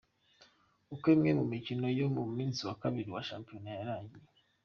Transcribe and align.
Uko 0.93 1.05
imwe 1.15 1.31
mu 1.39 1.45
mikino 1.51 1.85
yo 1.99 2.07
ku 2.15 2.23
munsi 2.35 2.59
wa 2.67 2.75
Kabiri 2.81 3.09
wa 3.15 3.21
Shampiyona 3.27 3.69
yarangiye:. 3.77 4.27